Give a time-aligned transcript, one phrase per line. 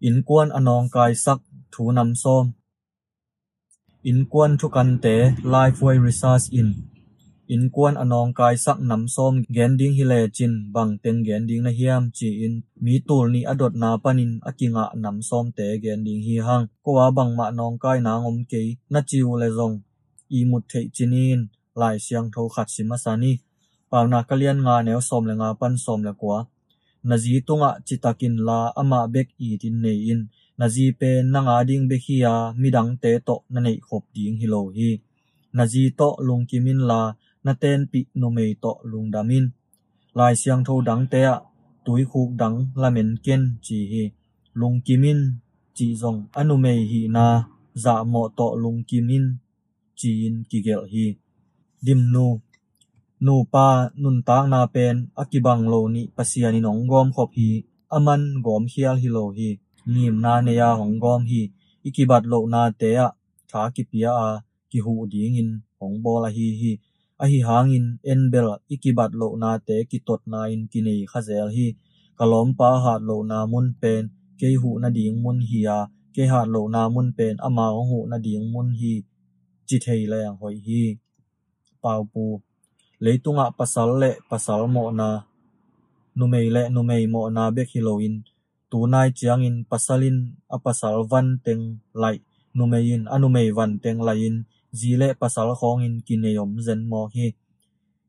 [0.00, 1.40] in quan anong kai sak
[1.72, 2.44] thu nam som
[4.10, 5.14] in quan thu kan te
[5.54, 6.68] lai phoi research in
[7.54, 11.42] in quan anong kai sak nam som gen ding hi le chin bang teng gen
[11.48, 12.54] ding na hiam chi in
[12.84, 16.90] mi tul ni adot na panin akinga nam som te gen ding hi hang ko
[16.98, 18.62] wa bang ma nong kai na ngom ke
[18.92, 19.76] na chi u le zong
[20.38, 21.40] i mut thei chinin
[21.80, 23.32] lai siang tho khat sima sani
[23.90, 26.38] pa na kalian nga neo som le nga pan som le kwa
[27.08, 30.20] nazi tunga chitakin la ama bek i tin nei in
[30.60, 34.60] nazi pe nanga ding be hiya midang te to na nei khop ding hi lo
[34.76, 34.90] hi
[35.56, 37.00] nazi to lung kimin la
[37.44, 39.44] na ten pi no mei to lung damin
[40.18, 41.36] lai siang tho dang te a
[41.84, 44.02] túi khuk dang lamen ken chi hi
[44.60, 45.20] lung kimin
[45.76, 47.24] chi zong anu mei hi na
[47.84, 49.24] za mo to lung kimin
[49.98, 51.04] chi in ki gel hi
[51.84, 52.26] dim nu
[53.26, 53.66] นูปา
[54.02, 57.50] นุนตางนาเป็นอากิบังโลนิปเสียานิหนองกอมขอบฮี
[57.92, 59.48] อมันกอมเคียลฮิโลฮี
[59.94, 61.40] นิมนาเนียหองกอมฮี
[61.84, 63.10] อิกิบัตโลนาเตะ
[63.50, 64.28] ขากิพิอา
[64.70, 65.48] คิหูดีงิน
[65.78, 66.72] หองบอลาฮีฮี
[67.20, 71.66] อหิหางินเอนเบลอิกิบัตโลนาเตะกิตดนาอินกินีขะเซลฮี
[72.18, 74.02] กะลอมปาหาดโลนามุนเป็น
[74.38, 75.78] เกหูนาดีงมุนฮียา
[76.12, 78.92] เกหาดโลนามุนเป็นอมาหูนาดีงมุนฮี
[79.68, 80.82] จิเทยแรงหอยฮี
[81.80, 82.26] เปาปู
[82.98, 85.22] leitunga pasal le pasal mo na
[86.18, 88.14] numei le numei mo na bek hi loin
[88.70, 90.16] tunai chiangin pasalin
[90.54, 91.62] a pasal van teng
[92.02, 92.16] lai
[92.58, 94.34] numein anumei van teng lain
[94.80, 97.26] zile pasal khongin kineyom zen mo hi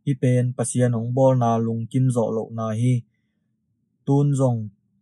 [0.06, 2.94] hi pen pasian ong bol na lung kim zo lo na hi
[4.06, 4.60] tun zong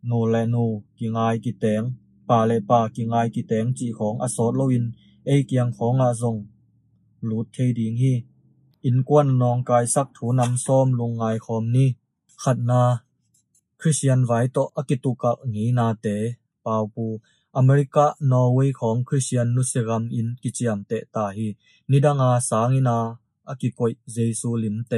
[0.08, 0.64] nu le nu
[0.96, 1.86] ki ngai ki teng
[2.28, 4.84] pa le pa ki ngai ki teng chi khong a sot loin
[5.32, 6.40] e kiang khong a zong
[7.28, 8.14] lut thei ding hi
[8.90, 11.90] อินกวนนองกายสักถูนำส้มลงไงคอมนี่
[12.42, 12.82] ขัดนา
[13.80, 16.06] คริสเตียนไว้โตอกิตุกะงีนาเต
[16.64, 17.06] ปาวปู
[17.56, 21.48] อเมริกานอร์เวย์ของคริสเตียนนุสเซรัมอินกิจัมเตตาฮี
[21.90, 22.98] นิดังอาสางินา
[23.48, 24.92] อกิกอยเยซูลิมเต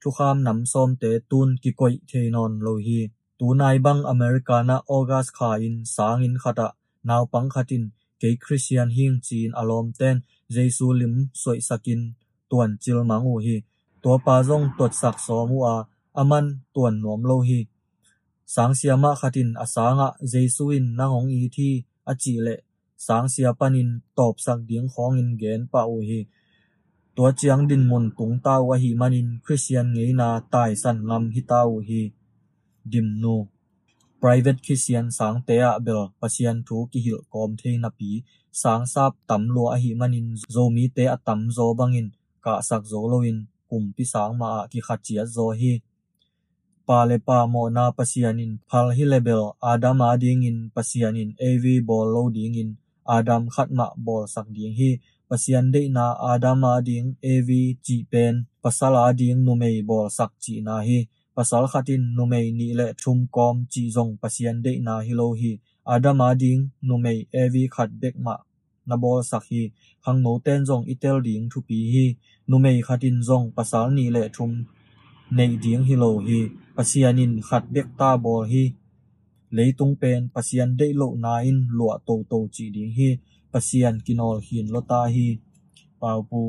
[0.00, 3.00] ทุขามนำส้มเตตุนกิกอยเทนอนโลฮี
[3.40, 6.68] ตูนายบังอเมริกานาออกัสคาอินสางินขตะ
[7.08, 7.84] นาวปังขติน
[8.18, 10.16] เกย์คริสเตียนฮิงจีนอารมเต้น
[10.52, 12.02] เยซูลิมสวยสกิน
[12.50, 13.54] tuan chil mang u hi
[14.02, 15.76] tua pa zong tot sak so mu a
[16.20, 16.44] aman
[16.74, 17.58] tuan nuam lo hi
[18.54, 21.68] sang sia ma khatin asanga jeisuin nangong i thi
[22.10, 22.54] achi le
[23.06, 26.20] sang sia panin top sak ding khong in gen pa u hi
[27.16, 31.24] tua chiang din mun tung ta wa hi manin christian ngei na tai san ngam
[31.34, 32.00] hi ta u hi
[32.90, 33.34] dim nu
[34.22, 38.10] private christian sang te a bel pasian thu ki hil kom the na pi
[38.62, 42.08] sang sap tam lo a hi manin zomi te atam zo bangin
[42.44, 43.38] ka sak zo loin
[43.68, 45.72] kum pi sang ma ki kha chia zo hi
[46.86, 51.64] pa le pa mo na pasianin phal hi level adam a ding in pasianin av
[51.88, 52.70] bol lo ding in
[53.16, 54.90] adam khat ma bol sak ding hi
[55.28, 57.48] pasian de na adam a ding av
[57.84, 60.98] chi pen pasal a ding nu mei bol sak chi na hi
[61.36, 65.28] pasal khatin nu mei ni le thum kom chi zong pasian de na hi lo
[65.40, 65.52] hi
[65.94, 68.34] adam a ding nu mei av khat bek ma
[68.90, 69.62] นบอสักฮี
[70.04, 72.06] ขังโนเตนจงอิตาลีงทุปีฮี
[72.50, 74.50] นูเมย์ขัดินจงภาษาหนีเลทุม
[75.36, 76.40] ในดิ้งฮิโลฮี
[76.76, 78.64] ภาษาหนินขัดเบกตาบอลฮี
[79.54, 83.10] เลยตุงเป็นภาษาได้โลนายน์ลวโตโตจีดิ้งฮี
[83.52, 85.28] ภาษากินอลฮินโลตาฮี
[86.00, 86.42] ปาปู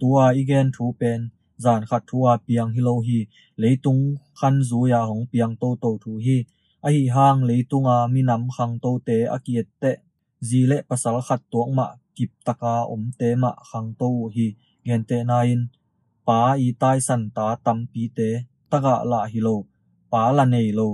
[0.00, 1.20] ตัวอีแกนทุเป็น
[1.64, 3.18] จานขัดทัวเปียงฮิโลฮี
[3.58, 3.98] เลยตุง
[4.38, 6.40] ขันจูยาของเปียงโตโตทูฮีอ
[6.82, 9.84] ไอฮางเลยตุงอามีน้ำขังโตเตอเกียตเต
[10.48, 11.86] zi le pasal khat tuang ma
[12.16, 14.46] kip taka om te ma khang to hi
[14.86, 15.60] gen te na in
[16.26, 18.28] pa i tai san ta tam pi te
[18.70, 19.56] taka la hi lo
[20.10, 20.88] pa la nei lo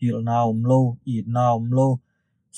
[0.00, 0.80] hil na om lo
[1.12, 1.88] i na om lo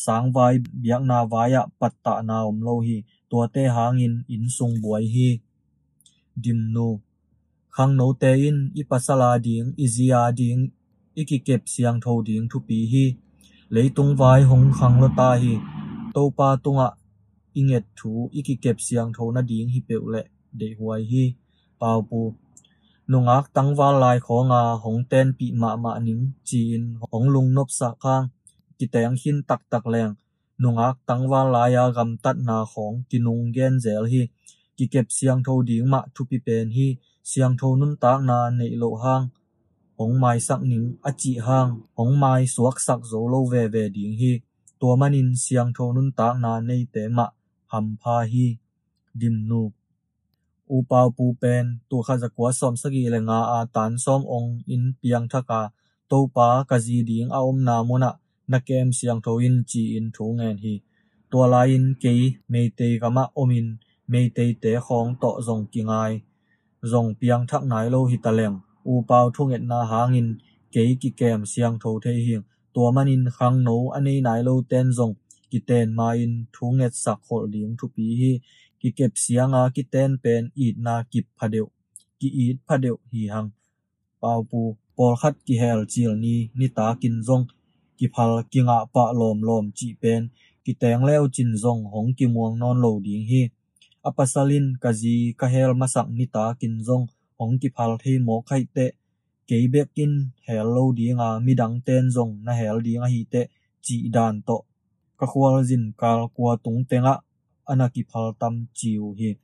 [0.04, 2.96] sáng vai biak na vaya patta na om lo hi
[3.30, 5.28] tua te hang in in sung buai hi
[6.42, 6.88] dim nu
[7.74, 10.60] khang no te in i pasala ding izia ding
[11.20, 13.04] iki kep siang tho ding thu pi hi
[13.74, 15.54] leitung vai hong khang lo ta hi
[16.16, 16.90] ตปาตุงะ
[17.56, 20.16] อิงเอ็ดถูอีกิเก็บเสียงโทนดีงฮิเปวเล
[20.56, 21.24] เดหวยฮี
[21.80, 22.20] ปาปู
[23.12, 26.20] นงักตั้งวาลายของอาหงเต้นปีมามานิง
[26.50, 26.80] จีน
[27.10, 28.22] ของลุงนบสะข้าง
[28.78, 30.10] กิแตงหินตักตักแรง
[30.62, 34.22] นงักตั้งวาลายากำตัดนาของกินุงเกนเจลฮี
[34.76, 36.86] กิเก็บเสียงโทดีงมาทุปิเป็นฮี
[37.28, 39.22] เสียงโทนุนตากนาในโลห้าง
[39.98, 41.66] ของไม้สักนิงอจิห้าง
[41.96, 44.34] ของไม้สวกสักโซโลเวเวดีงฮี
[44.86, 47.26] ตัวมันอินเสียงโทนุนตากนาในเตมะ
[47.72, 48.46] หำพาฮี
[49.20, 49.62] ดิมนู
[50.70, 55.62] อูปาวปูเป็นตัวข้าจะกัวสอมสกีเลงาอาตันสอมองอินเปียงทกา
[56.10, 58.12] ตัวปากะจีดิงอาอมนามุนะ
[58.52, 60.74] นักเกมเสียงโทอินจีอินถูงเงินฮี
[61.30, 62.20] ตัวลายินเกย
[62.50, 63.66] เมเตกามะอมิน
[64.10, 66.12] เมเตเตของต่อจงกิงาย
[66.90, 68.52] จงเปียงทักไหนโลหิตะเลง
[68.86, 70.28] อูปาวทุ่งเอ็ดนาหางิน
[70.70, 72.42] เกยกิเกมเสียงโทเทหิง
[72.76, 75.10] ตัวมันอินครั้งโนอันนี้นายโลเต้นจง
[75.52, 78.32] กิเตนมาอินทุงเอ็ดสักโขเลียงทุปีฮี
[78.80, 81.66] กิเก็บเสียงอากิเตนเป็นอีดนากิบพะเดียว
[82.20, 83.46] กิอีดพะเดียวฮีหัง
[84.18, 84.60] เปาปู
[84.96, 87.40] ปอลขัดกิเฮลจิลนีนิตากินจง
[87.98, 90.22] กิพัลกิงาปะลอมลอมจีเป็น
[90.64, 93.42] กิแตงแล้วจินจงของกิมวงนอนโลดิงฮี
[94.04, 97.02] อปัสลินกะจีกะเฮลมาสักนิตากินจง
[97.38, 98.92] ของกิพัลเทโมอไคเตะ
[99.46, 103.06] kế bếp in hẻo lâu đi ngà mi đăng tên rồng na hẻo đi ngà
[103.06, 103.48] hi tệ
[103.82, 104.54] chỉ đàn tọ
[105.18, 107.14] các khoa dìn cal qua tung tên ngã
[107.64, 109.34] anaki phal tâm chiu hi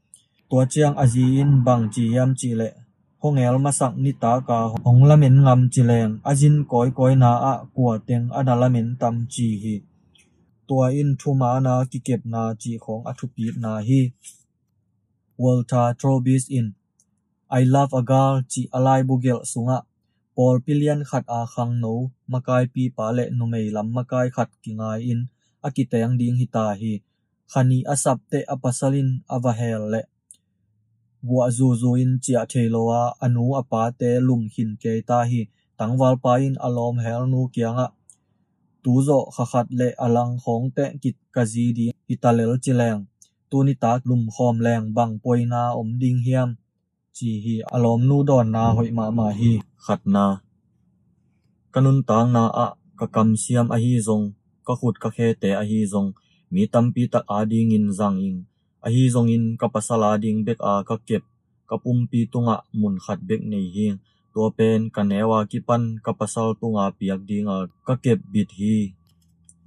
[0.51, 2.73] tua chiang aji in bang chi yam chi lệ
[3.19, 4.55] hong el ma sang ni ta ka
[4.85, 9.27] hong lamin ngam chi leng ajin koi koi na a kwa teng ada lamin tam
[9.31, 9.81] chi hi
[10.69, 14.11] tua in thu ma na ki kep na chi khong athu pi na hi
[15.39, 16.73] Walter trobis in
[17.49, 19.81] i love a girl chi alai bugel sunga
[20.43, 21.95] Paul pilian khat a khang no
[22.33, 25.21] makai pi pa le nu mei lam makai khat ki ngai in
[25.67, 26.93] akiteng ding hita hi
[27.53, 30.01] khani asap te apasalin avahel le
[31.33, 35.41] wa zu zu in chia thelowa anu apa te lum hin ke ta hi
[35.79, 37.87] tangwal pa in alom hel nu kianga
[38.85, 43.01] tuzo khakhat le alang khong te kit kazi di italel chileng
[43.51, 46.51] tunita lum khom leng bang poina om ding hiam
[47.19, 49.53] จีฮีอารมณ์นู่ดอนนาหอยมามาฮี
[49.85, 50.27] ขัดนา
[51.73, 52.67] กนุนตางนาอะ
[52.99, 54.23] กะกำเสียมอฮีจง
[54.67, 56.07] กะขุดกะเคเตอฮีจง
[56.55, 58.37] มีตัมปีตักอาดิงินจังอิง
[58.85, 61.23] อฮีจงอินกะปัสลาดิงเบกอากะเก็บ
[61.71, 63.87] กะปุ่มปีตุงะมุนขัดเบกในฮี
[64.35, 68.77] ตัวเป็นกะเนวากิปันกะปัสลตุงะเปียกดิงะกะเก็บบิดฮี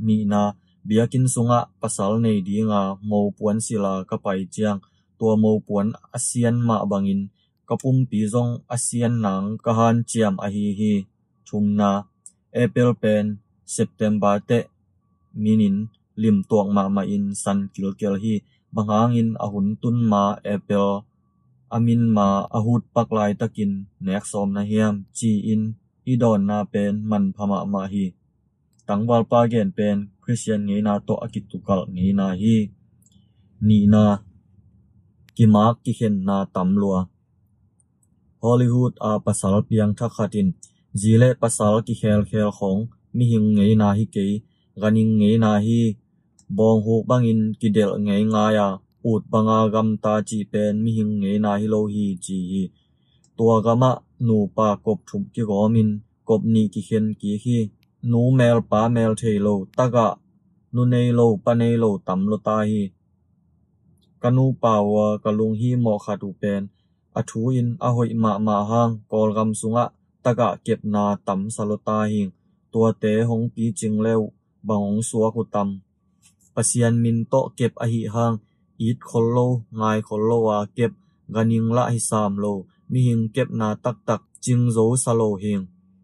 [0.05, 0.43] นีนา
[0.85, 4.77] เบียกินสุงะปัสลในดิงะโมปวนศิลากะไปเจียง
[5.21, 7.21] ตัวโมปวนอาเซียนมาบังอิน
[7.69, 10.93] กระปุ่มปีจงอาเซียนหนังกะหันเจียมอฮีฮี
[11.47, 11.91] ชุมนา
[12.53, 13.25] เอเปิลเป็น
[13.75, 14.51] สิบเทมบาเต
[15.43, 15.75] มินิน
[16.23, 18.35] ลิมตัวมามาอินสันกิลเกลฮี
[18.75, 20.93] บางางอินอหุนตุนมาเอเปล
[21.73, 23.71] อามินมาอาหุดปักลายตะกิน
[24.01, 25.61] เนกซอมนาเฮียมจีอิน
[26.05, 28.05] อีดอนนาเป็นมันพมามาฮี
[28.87, 32.55] ตังวาลปาเกนเป็นคริสเตียนงี้นาโตอากิตุกัลงี้นาฮี
[33.67, 34.05] นีนา
[35.37, 36.95] กิมาร์กกิเคนนาตำลัว
[38.43, 40.47] ฮอลลีวูดอาภาษาลเปียงทักขัดิน
[40.99, 42.77] จีเลภาษาลกิเคลเคลของ
[43.17, 44.17] มิหิงไงนาฮิเก
[44.81, 45.81] กันิงไงนาฮี
[46.57, 48.67] บองฮูบังอินกิเดลไงงายา
[49.05, 52.63] อูดบังอากรรมตาจีเป็นมิหิงไงนาฮิโลฮีจีฮี
[53.37, 53.91] ตัวกามะ
[54.23, 55.89] หนูปากบถุมกิกอมิน
[56.29, 57.57] กบนีกิเคนกีฮี
[58.09, 59.47] หนูแมลป้าแมลเทโล
[59.77, 60.09] ตะกะ
[60.73, 62.83] นูเนโลปะเนโลตำโลตาฮี
[64.23, 64.93] ကနုပါဝ
[65.25, 66.61] กကလုံဟီမောခါတူပန်
[67.19, 69.85] အထူးအင်အอွိမာမာဟန်ကောလ်ဂမ်ဆုငါ
[70.23, 72.27] ตะกะเก็บนาตำสลตาหิง
[72.73, 74.21] ตัวเตหงปีจิงเลว
[74.67, 78.33] บางองสัวกุตำปะเซียนมินโตเก็บอหิหัง
[78.81, 79.37] อีดคนโล
[79.81, 80.91] งายคนโลวาเก็บ
[81.35, 82.45] กันิงละหิสามโล
[82.91, 85.59] มีหิงเก็บนาตักตักจิงโจสโลหิง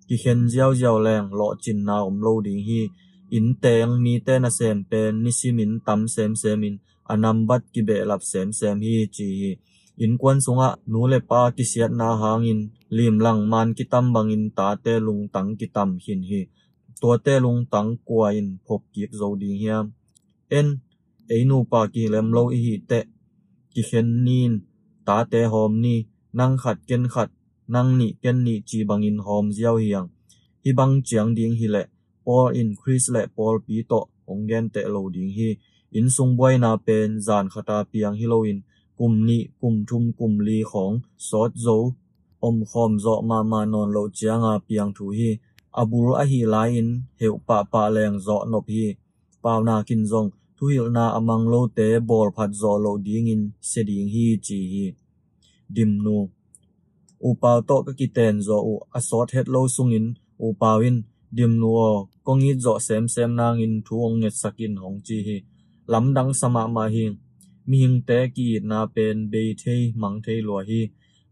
[0.08, 2.82] กิเห็นเจียวเจียวแรงหลาะจินนาอมโลดิงฮี
[3.34, 6.76] อินเตงมีเตนเซมเป็นนิชิมินตำเซมเซมิน
[7.14, 9.50] anam bat ki be lap sem sem hi chi hi
[10.04, 12.60] in kwan sunga nu le pa ti siat na hangin
[12.98, 16.42] lim lang man ki tam bangin ta te lung tang ki tam hin hi
[17.02, 19.86] tua te lung tang kwa in phop kiek zo di hiam
[20.58, 20.68] en
[21.34, 23.00] einu pa ki lem lo hi te
[23.72, 24.54] ki khen nin
[25.08, 25.96] ta te hom ni
[26.38, 27.30] nang khat ken khat
[27.74, 30.08] nang ni ken ni chi bangin hom ziao hiang
[30.64, 31.84] hi bang chiang ding hi le
[32.26, 34.00] Paul in Chris le Paul pi to
[34.32, 35.50] ong gen te lo ding hi
[35.96, 38.58] อินซุงบวยนาเป็นจานคาตาเปียงฮิโลอิน
[39.00, 40.92] กลุ่มนี้กลุ่มทุมกลุ่มลีของ
[41.28, 41.68] ซอดโจ
[42.44, 45.30] อมคอมจอมามานอนโลเจียงาเปียงถูฮี
[45.78, 48.86] อาบุรุอฮีลายินเหวปะปะแรงจอนบฮี
[49.44, 54.86] ปาวนากินจงทุฮิลนาอมังโลเตบอลพัดจอโลดีงินเสดีงฮีจีฮี
[55.76, 56.18] ดิมนู
[57.24, 60.06] อูปาวโตก็กิเตนจออูอสอดเฮ็ดโลซุงิน
[60.42, 60.98] อูปาวิน
[61.38, 61.72] ดิมนู
[62.26, 65.38] ก็งิดจอเซมเซมนางินทูองเง็ดสกินของจีฮี
[65.94, 67.12] ลำดังสมามาหิง
[67.70, 69.64] มีหิงเตกีนาเป็นเบเท
[70.02, 70.82] มังเทลัวฮี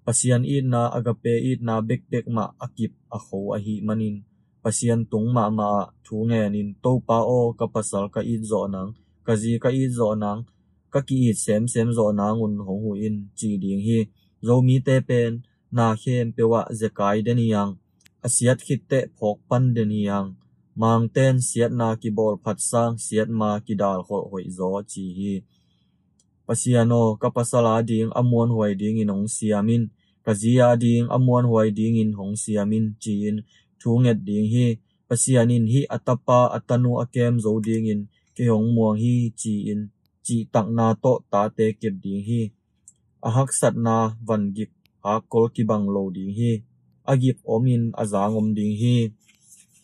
[0.06, 4.16] ปัสยานอีนาอากาเปอีนาเบกเบกมาอากิบอาโคอาหิมันิน
[4.64, 5.68] ปัสยานตุงมามา
[6.06, 8.88] ถูงแงนินโตปาโอกับปัสสลกะอีจอนัง
[9.26, 10.38] กะจีกะอีจอนัง
[10.94, 14.00] กะกีอีเสมเสมจอนังอุนหงหูอินจีดิงฮี
[14.44, 15.32] โรมีเตเป็น
[15.78, 17.68] นาเขนมเปวะเจกายเดนียง
[18.24, 20.26] อาเซียตคิดเตะพกปันเดนียง
[20.82, 25.34] มังเต้นเสียดนากิบอลผัดสร้างเสียดมากิดาลโหหอยโอจีฮี
[26.46, 29.84] ปะเสียโนกับปะสลาดิงอมวนหวยดิงอินหงเสียมิน
[30.26, 33.34] กะจียาดิงอมวนหวยดิงอินหงเสียมินจีน
[33.80, 34.66] ทูเง็ดดิงฮี
[35.08, 38.00] ปะเสียนินฮีอัตปาอัตนูอเกมโจดิงอิน
[38.34, 39.80] เกยงมวงฮีจีอิน
[40.26, 42.42] จีตักนาโตตาเตเก็บดิงฮี
[43.24, 44.70] อาหักสัตนาวันกิบ
[45.04, 46.52] หากลกิบังโลดิงฮี
[47.08, 48.96] อากิบอมินอาจางอมดิงฮี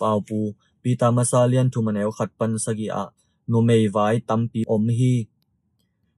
[0.01, 0.41] ปาวปู
[0.83, 3.05] ปีตามาซาเลียนทุมะเนวขัดปันสกิอะ
[3.51, 5.15] นูเมย์ไวายตัมปีอมฮี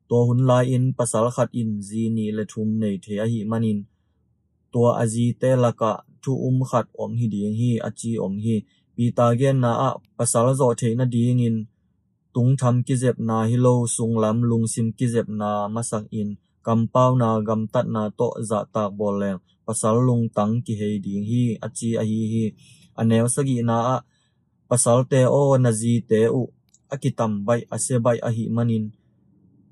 [0.10, 3.80] ตัวหุนลายอินภาษาขัดอินจีนีและทุมในเทียหิมันิน
[4.74, 5.92] ตัวอาจีเตละกะ
[6.22, 8.56] ทุอุมขัดอมฮีดีงฮีอาจีอมฮี
[8.96, 11.56] ปีตาเกนนาอ่ะภาษาละโจเทนาดีงิน
[12.36, 16.30] ตุงทำกิเจ็บนาฮิโลสุงลำลุงซิมกิเจ็บนามาสักอิน
[16.66, 22.44] กำเป้านากำตัดนาโตจะตากบอลแรงภาษาลุงตังกิเฮดีงฮีอาจีอาฮีฮี
[22.98, 23.98] อเนวสกีนาอ่ะ
[24.72, 26.42] pasal te o na zi te u
[26.94, 28.86] akitam bai ase bai ahi manin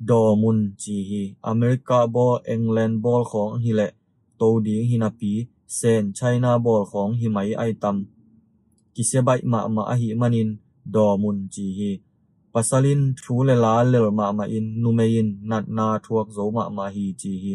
[0.10, 1.22] do mun chi hi
[1.52, 3.88] america bo england bol khong hi le
[4.40, 5.32] to ding hina pi
[5.78, 7.98] sen china bol khong hi mai ai tam
[8.94, 10.50] ki se bai ma ma ahi manin
[10.94, 11.92] do mun chi hi
[12.54, 16.86] pasalin thu le la le ma ma in numein nat na thuak zo ma ma
[16.96, 17.54] hi chi hi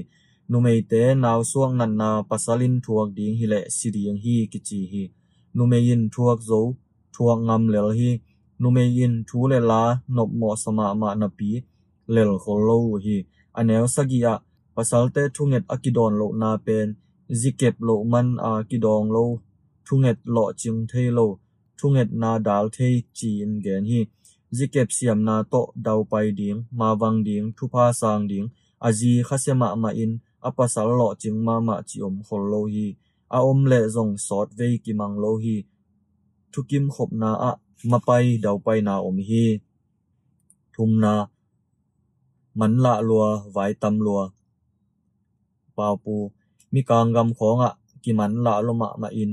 [0.50, 4.80] numei te naw suang nan na pasalin thuak ding hi le siriang hi ki chi
[4.92, 5.02] hi
[5.56, 6.60] numein thuak zo
[7.18, 8.10] ทวงงำเลลฮี
[8.62, 9.82] นุเมยินทูเลลา
[10.16, 11.50] นบหมอสมามานปี
[12.12, 12.70] เลลโคโล
[13.04, 13.16] ฮี
[13.56, 14.34] อันเนลสกิยา
[14.74, 16.86] ปัสาเตทุงเงตอกิดอนโลนาเป็น
[17.40, 19.18] จิเก็บโลมันอากิดองโล
[19.86, 21.20] ทุงเงตโลจิงเทโล
[21.78, 22.76] ทุงเงตนาดาลเท
[23.18, 24.00] จีนเกนฮี
[24.56, 28.44] จิเก็บเสียมนาโตเดาไปดิงมาวังดิงทุพาสางดิง
[28.84, 30.10] อาจีคาเซมามาอิน
[30.44, 32.86] อปัสล่อจิงมามาจิอมโคโลฮี
[33.34, 35.58] อาอมเลจงสอดเวกิมังโลฮี
[36.52, 37.52] ทุกิมขบนาอะ
[37.90, 39.46] มาไปเดาไปนาอมฮี
[40.74, 41.14] ทุมนา
[42.58, 44.20] มันละลัวไว้ตำลัว
[45.76, 46.16] ปาวปู
[46.72, 47.72] มีกางกำของอะ
[48.04, 49.30] กิมันละลมะมาอิน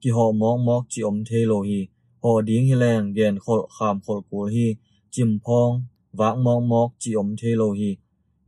[0.00, 1.80] กิหอมอกมอกจิอมเทโลฮี
[2.22, 4.66] หอดิ้งฮิแรงเย็นขดลขามขดลกูฮี
[5.14, 5.70] จิมพอง
[6.18, 7.90] วางมอกมอกจิอมเทโลฮี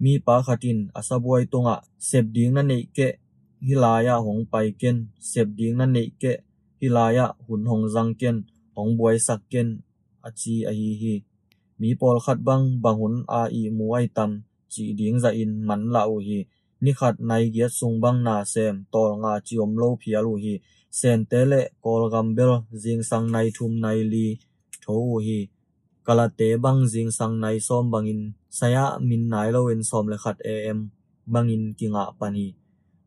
[0.03, 2.99] มีปาคตินอาซาบวยตรงอะเสบดิ้งนั่นเอเก
[3.67, 4.97] ฮิลายาหงไปเกน
[5.29, 6.25] เสบดิ้งนั่นเอเก
[6.89, 8.37] พิลายะหุนหงจังเกน
[8.75, 9.69] หงบวยสักเกน
[10.25, 11.15] อาจีอาฮีฮี
[11.81, 14.31] มีปอลขัดบังบังหุนอาอีมวยตัม
[14.73, 16.39] จีดิงจะอินมันละอูฮี
[16.85, 20.55] นิขัดในเกียรสุงบังนาเซมตอลงาจิอมโลเพียลูฮี
[20.97, 21.53] เซนเตเล
[21.85, 22.53] กอลกัมเบล
[22.83, 24.27] จิงสังในทุมในลี
[24.81, 25.39] โทอูฮี
[26.07, 28.21] กาลเตบังจิงสังในซ้อมบังอิน
[28.59, 30.79] สยะมินนายเาวินซ้อมเลขัดเอเอ็ม
[31.33, 32.47] บังอินกิงอาปานี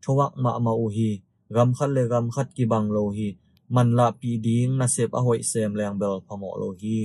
[0.01, 1.09] ทวักมามาอูฮี
[1.55, 3.29] กำขัดเลกำขัดกิบังโลฮี
[3.75, 6.99] มันละปีดีนนาเซบอหอยเซมแรงเบลพมอโลฮี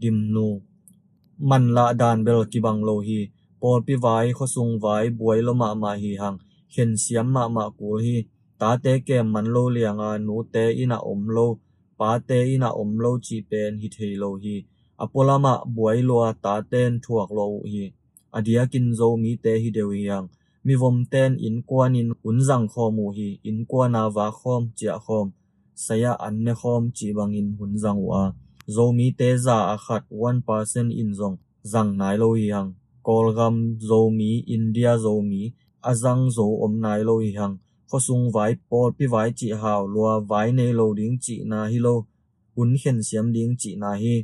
[0.00, 0.48] ดิมนู
[1.50, 3.20] มันละดานเบลกิบังโลฮี
[3.62, 6.34] ปอลปิไว้ขสุงไว้บวยลมามาฮีหัง
[6.72, 8.16] เห็นเสียมมามากูฮี
[8.60, 11.38] ตาเตเกมมันโลเลียงอานูเตอินาอมโล
[11.98, 14.56] ปาเตอินาอมโลจีเป็นฮิเทโลฮี
[15.02, 17.84] อปอลามะบวยลัวตาเต้นถวกโลฮี
[18.34, 20.22] อเดียกินโซมีเตฮิเดวียง
[20.66, 25.28] มีวมเต้นอินกวนินอุนจังคอมูฮีอินกวานาวาคอมเจียคอม
[25.74, 28.32] saya an ne khom chi bangin hun zang wa
[28.76, 31.36] zomi te za a khat 1% in zong
[31.72, 32.70] zang nai lo hi hang
[33.06, 33.54] kolgam
[33.88, 35.42] zomi india zomi
[35.90, 37.54] azang zo om nai lo hi hang
[38.06, 41.78] sung vai por pi vai chi hao lua vai nei lo ding chi na hi
[41.86, 41.94] lo
[42.54, 44.14] hun hen siam ding chi na hi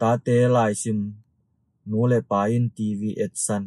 [0.00, 0.98] ta te lai sim
[1.90, 3.62] nu le pa in tv et san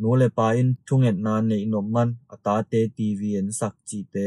[0.00, 3.74] nu le pa in thung et na nei nom man ata te tv en sak
[3.88, 4.26] chi te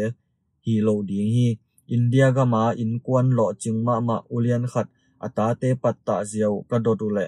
[0.65, 1.49] hi lo ding hi
[1.93, 4.87] อินเดียก็มาอินกวนหล่อจึงมามาอุเลียนขัด
[5.23, 7.19] อัตาเตปัตตะเซียวกระโดดุแล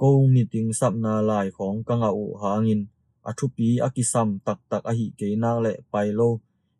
[0.00, 2.80] กูมีติงสับนาลายของกังอูหางิน
[3.26, 6.20] อทุปีอักิซัมตักตักอหิเกนาและไปโล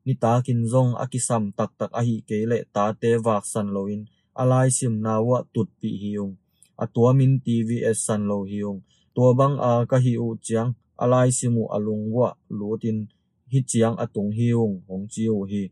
[0.07, 4.03] นิตากินซงอักิซัมตักตักอหิเกเละตาเตวากสันโลอิน
[4.39, 6.31] อะไรซิมนาวะตุดปีฮิยง
[6.83, 8.77] อตัวมินทีวีเอสสันโลฮิยง
[9.17, 10.67] ตัวบังอากะฮิอูเจียง
[11.01, 12.99] อะไรซิมูอลุงวะลูติน
[13.53, 15.65] ฮิเจียงอตุงฮิยงของจิวฮี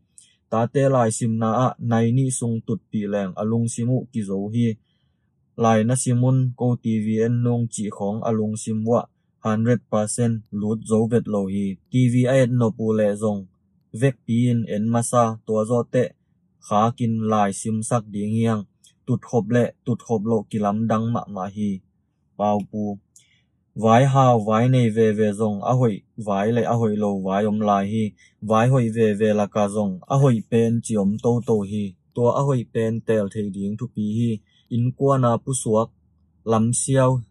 [0.51, 4.67] ตาเตลายสิมนาอะในนี่ทรงตุดปีแหลงอลุงซิมุกิโจฮี
[5.63, 9.03] ลายนัซิมุนโกตีวีเอ็นนงจีของอลุงซิมวะ
[9.45, 13.37] 100%เปอร์เซนต์ลุดโจเวตโลฮีทีวีไอเอ็นโนปูเลจง
[13.97, 16.07] เวกปีนเอ็นมาซาตัวโจเตะ
[16.65, 18.57] ขากินลายซิมสักดีเงียง
[19.07, 21.69] ตุดขบเละตุดขบโลกิลัมดังมะมาฮี
[22.37, 22.81] ปาวปู
[23.79, 27.43] vai hào vai này về về rồng a hội vai lại a hội lâu vai
[27.43, 31.17] ông lại hi vai hội về về là cả rồng a hội pen chỉ ông
[31.23, 34.37] tô tô hi tua a hội pen tel thầy điếng thu pi hi
[34.69, 35.89] in qua na pu suak
[36.43, 37.21] lắm xiao,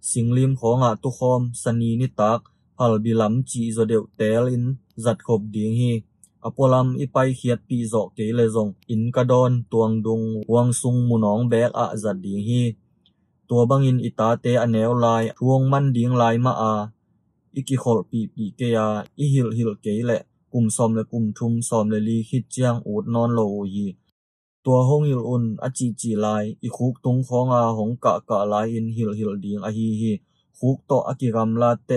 [0.00, 2.42] sinh lim khó ngạ tu khom sani ni tak
[2.78, 6.00] hal bi lắm chỉ do đều tel in giật khộp điếng hi
[6.40, 11.18] apolam ipai khiat pi zo ke le zong in kadon tuang dung wang sung mu
[11.18, 12.74] nong bek a zat ding hi
[13.50, 16.72] ตัวบังอินอิตาเตอแนเวลายทวงมันดิ้งลายมาอา
[17.54, 18.76] อิกิโลปีปีเกีย
[19.18, 20.20] อิฮิลฮิลเกแหละ
[20.52, 23.40] กลุ่มซอมและกลุ่มทุมซอมและลีคิดเจียงอูดนอนโล
[23.74, 23.88] ยี
[24.64, 30.12] ตัวห้องอิลอุนอจีจีลายอีคุกตุงของอาหงกะกะลายอินฮิลฮิลดิ้งอฮีฮี
[30.58, 31.90] คุกโตอกิรัมลาเต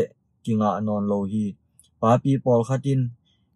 [0.46, 1.46] กิงานอนโลฮี
[2.02, 3.02] ปาปีปอลขัดิน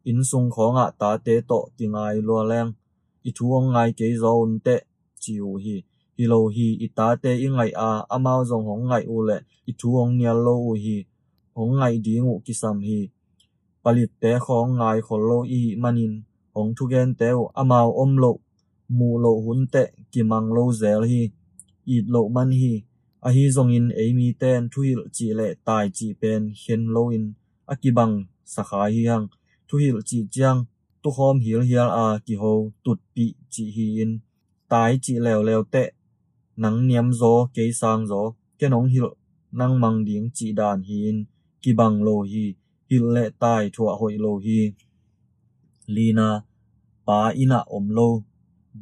[0.07, 2.67] อินซุงของอาตาเตโตติงายลัวแรง
[3.25, 4.67] อีทวงไงเกยโซนเต
[5.23, 5.77] จิวฮี
[6.20, 9.29] ฮิโลฮีอิตาเตอิงไงอาอามาวจงหงไงอูเล
[9.67, 10.98] อิทูองเนียโลอูฮี
[11.58, 13.00] หงไงดีงูกิสัมฮี
[13.84, 16.13] ปลิตเตของไงขนโลอีมันิน
[16.55, 18.25] หงทุเกนเตออามาวอมโล
[18.98, 19.75] มูโลหุนเต
[20.12, 21.22] กิมังโลเซลฮี
[21.89, 22.74] อิโลมันฮี
[23.25, 27.25] อาฮีจงอินเอมีเตนทุยลจีเลตายจีเป็นเฮนโลอิน
[27.70, 28.12] อากิบัง
[28.53, 29.22] สาขาฮียัง
[29.67, 30.58] ทุยิลจีจัง
[31.01, 32.43] ตุคอมฮิลเฮียอากิโฮ
[32.84, 34.10] ตุดปีจีฮีอิน
[34.72, 35.75] ตายจีเลวเลวเต
[36.55, 39.03] nang niam gió cây sang gió ke nóng hil
[39.51, 41.25] năng mang ding chi dan hiên
[41.62, 42.53] kỳ bang lô hi
[42.89, 44.72] hi lệ tài thua hội lô hi
[45.86, 46.41] lina
[47.07, 48.10] pa ina om lo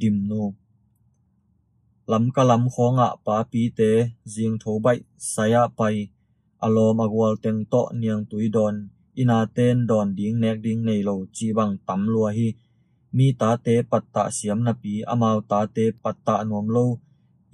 [0.01, 0.42] dim no
[2.08, 6.08] lam ka lam khonga pa pi te jing tho bai saya pai
[6.60, 11.25] alom agwal teng to niang tui đòn ina tên đòn ding nek ding nei lô
[11.34, 12.54] chi bang tam lua hi
[13.12, 16.88] mi ta te patta siam na pi amao ta te patta nom lo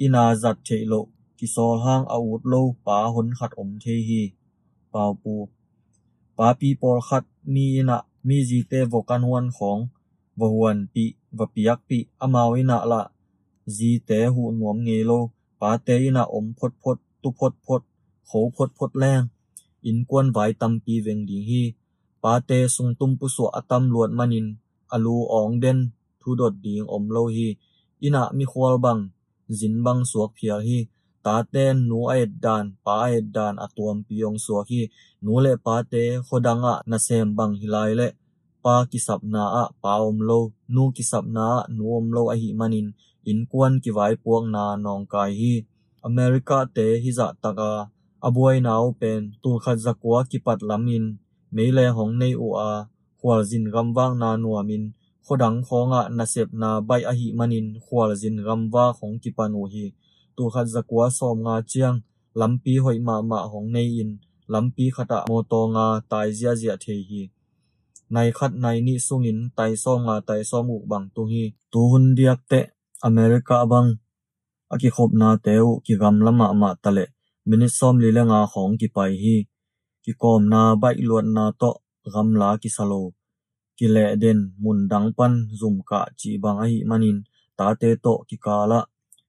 [0.02, 0.94] อินาจัดเทโล
[1.38, 2.54] กิซลห้างอาวุธโล
[2.86, 4.22] ป้าหุนขัดอมเทฮี
[4.94, 5.36] ปาปู
[6.38, 7.24] ป้าปีปอลขัด
[7.54, 9.78] มีนะมีจีเตวกันหวนของ
[10.40, 11.06] วหวนปี
[11.38, 13.02] วปียักปีอามาวินะละ
[13.76, 15.12] จีเตหูหนวมเงโล
[15.62, 17.82] ป้าเตอินะอมพดพดตุพดพด
[18.26, 19.22] โขพดพดแรง
[19.86, 21.62] อินกวนไหวตำปีเวงดีฮี
[22.24, 24.48] ป้าเตสุงตุมปุสวอตำลวดมันิน
[24.94, 25.80] อลูอองเดน
[26.22, 27.48] ทูดดดีงอมโลฮี
[28.02, 29.00] อินะมีควอลบัง
[29.60, 30.80] จินบังสวกเพียฮี
[31.26, 34.82] ตาเตนนูเอ็ดดานป้าเอ็ดดานอตัวมพียงสวกฮี
[35.26, 38.02] นูเลป้าเตโคดังอะนาเซมบังฮิไลเล
[38.64, 40.32] ป้ากิสับนาอะป้าอมโล
[40.76, 42.88] นูกิสับนาอนูอมโลอหิมันิน
[43.28, 45.54] อินกวนกิไว้พวงนานองกายฮี
[46.06, 47.74] อเมริกาเตฮิจักตากา
[48.26, 51.04] อบวยนาวเป็นตูขัดจักวากิปัดลามิน
[51.54, 52.72] ไม่เลหองในออา
[53.20, 54.84] ควาจินกำบังนานัวมิน
[55.30, 59.86] ขดังของะนาเสบนาใบอหิมนินขวาลจินรำว่าของกิปานูฮี
[60.38, 61.94] ตัวขัดจักวสอมงาเจียง
[62.42, 64.10] ลำปีหอยมามาของในอิน
[64.54, 67.22] ลำปีขตะโมโตงาตายเจียเจียเทฮี
[68.14, 72.64] ในคัดในนิสุงินไตซ้อมงาไตซ้อมอุบังตุงฮีตัวหุ่นเดียกเตะ
[73.06, 73.86] อเมริกาบัง
[74.72, 77.00] อากิขบนาเตวกิกำละมามาตะเล
[77.48, 79.36] มินิซ้อมลีเลงาของกิไปฮี
[80.04, 81.64] กิกอมนาใบลวนนาโต
[82.14, 82.94] กำลากิสโล
[83.80, 87.18] กิเลเดนมุนดังปันจุมกะจีบังไอมันิน
[87.60, 88.82] ตาเตโตกิกาละ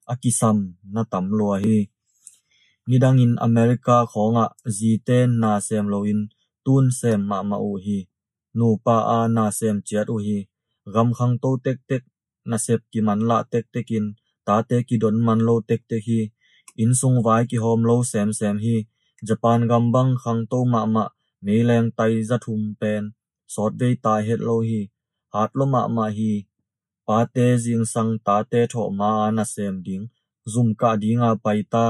[0.09, 0.57] อากิซัม
[0.95, 1.79] นาตัมลัวฮี
[2.89, 6.21] นิดังอินอเมริกาของอะจีเตนนาเซมโลอิน
[6.65, 7.99] ตุนเซมมามาอูฮี
[8.59, 10.39] นูปาอานาเซมเจียดอูฮี
[10.95, 12.03] กำขังโตเต็กเต็ก
[12.51, 14.05] นาเซปกิมันละเต็กเต็กิน
[14.47, 16.21] ตาเตกิดนมันโลเต็กเต็กฮี
[16.79, 18.77] อินซงไวกิโฮมโลเซมเซมฮี
[19.27, 21.05] ญี่ปุ่นกำบังขังโตมามะ
[21.45, 23.05] มีแรงไตจะทุ่มเป็น
[23.49, 24.89] sot ve ta hết lâu hi
[25.33, 26.45] hát lô ma ma hi
[27.07, 30.05] ba te jing sang ta te tho ma na sem ding
[30.45, 31.85] cả ka dinga pai ta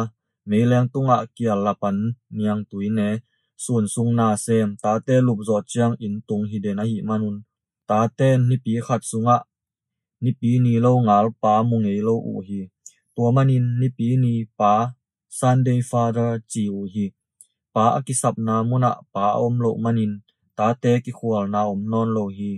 [0.49, 1.97] mấy me leng tunga kia lapan
[2.37, 3.07] niang tuine
[3.65, 6.97] sun sung na xem ta te lup zo chiang in tung hi de na hi
[7.09, 7.37] manun
[7.89, 9.37] ta te ni pi sung sunga
[10.23, 12.61] ni pi ni lo ngal pa mu ngei lo u hi
[13.15, 14.73] tua manin ni pi ni pa
[15.39, 17.07] sunday father chi u hi
[17.75, 20.13] pa akisap na muna pa om lo manin
[20.59, 22.53] ตาเตกิขวานาอมนอนโลฮี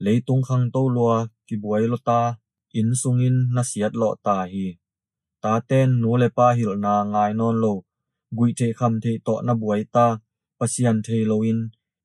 [0.00, 1.12] เลตุงคังโตลัว
[1.46, 2.20] กิบวยลตา
[2.74, 4.66] อินสุงินนาเสียดโลตาฮี
[5.42, 7.66] ตาเต้นนูเลปาฮิลนางายนอนโล
[8.38, 10.06] กุยเทคำเทโตนาบวยตา
[10.58, 11.58] ปะเซียนเทโลอิน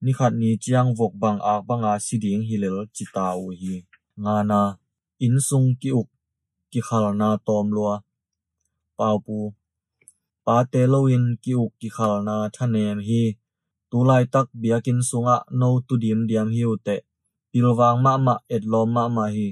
[0.04, 3.74] นิขัดนี้จียงวกบังอากบังอาสิดิงฮิเลลจิตาอุฮี
[4.24, 4.62] งานา
[5.22, 6.08] อินสุงกิอุก
[6.72, 7.92] กิขลนาตอมลัว
[8.98, 9.38] ปาวปู
[10.46, 13.24] ปาเตโลอินกิอุกกิขลนาทะเนมฮี
[13.88, 16.96] tulai tak biakin sunga no tu dim diam hiu te
[17.52, 19.48] pilwang ma ma et lo ma ma hi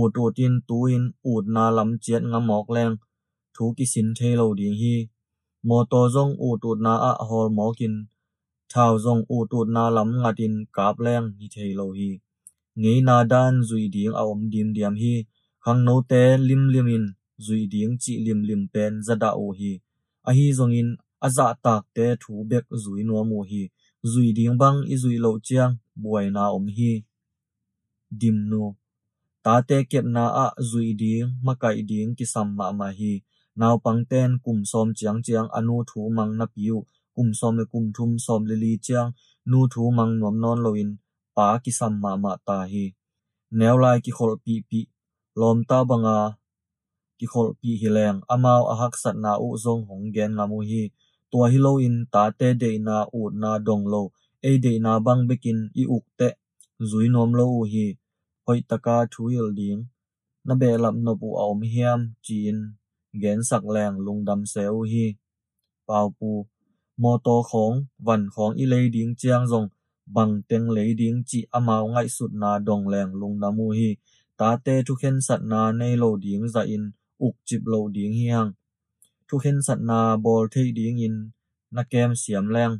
[0.00, 2.94] ut utin tuin ut na lam chiat nga mok leng
[3.54, 4.96] thu ki sin the lo ding hi
[5.68, 7.94] mo to zong ut ut na a hol mo kin
[8.72, 12.10] thao zong ut ut na lam tin kap leng ni the lo hi
[12.80, 15.14] nge na dan zui ding a om dim diam hi
[15.62, 17.04] khang no te lim lim in
[17.46, 19.72] zui ding chi lim lim pen zada o hi
[20.28, 20.88] a hi zong in
[21.26, 23.62] aza tak te thu bek zui no mo hi
[24.08, 26.90] zui ding bang i zui lo chiang buai na om hi
[28.20, 28.62] dim nu
[29.44, 33.12] ta te kiet na a zui ding makai ding ki sam ma ma hi
[33.60, 36.76] nau pang ten kum som chiang chiang anu thu mang na piu
[37.16, 39.08] kum som le kum thum som le li chiang
[39.50, 40.88] nu thu mang nom non loin
[41.36, 42.84] pa ki sam ma ma ta hi
[43.58, 44.80] neo lai ki khol pi pi
[45.40, 46.34] lom ta banga à.
[47.18, 50.04] ki khol pi hi leng amao à a à hak sat na u zong hong
[50.14, 50.82] gen mu hi
[51.32, 53.94] ตัวฮิโลอินตาเตเดนาอูดนาดงโล
[54.40, 56.22] เอเดนาบังเบกินอีอุกเต
[56.90, 57.86] จุยนอมโลอูฮี
[58.44, 59.76] พอยตะกาทุยลดิง
[60.48, 62.56] นเบลับนบูเอามเฮียมจีน
[63.18, 65.06] เกนสักแรงลุงดำเซลฮี
[65.88, 66.32] ปาวปู
[67.02, 67.72] มอตอของ
[68.06, 69.64] วันของอีเลดิงเจียงจง
[70.16, 73.88] บังเต็งเลดิงจีอมาวไงสุดนาดงแรงลุงดามูฮี
[74.40, 76.82] ตาเตทุเคนสัตนาในโลดิงซาอิน
[77.22, 78.48] อุกจิบโลดิงเฮียง
[79.30, 81.14] ทุกเห็นสัตนาบอลเทยดีงิน
[81.76, 82.70] นักเกมเสียมแรง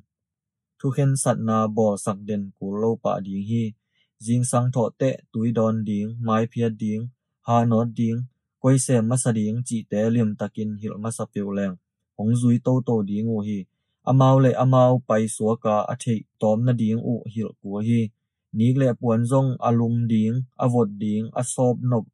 [0.81, 3.65] ทุกเห็นสัตนาบอลสักเด่นกูโลปะดิงฮี
[4.25, 7.01] จิงสังโถเตะตุยดอนดิงไม้เพียดดิง
[7.47, 8.15] หานอดดิง
[8.63, 11.73] ก้อยเสมมาสดิงจีเตะเลี่ยมตะกินหิลมาสเปียวแรง
[12.17, 13.59] หงซุยโตโตดิงโอฮี
[14.07, 18.01] อามาวเลยอามาวไปสัวกาอธิตอมนาดิงอุหิลกัวฮี
[18.59, 22.05] นี้เลยปวนซงอารมณ์ดิงอวดดิงอสอบนบ